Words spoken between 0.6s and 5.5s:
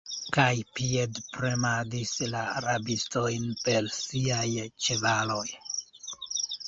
piedpremadis la rabistojn per siaj ĉevaloj.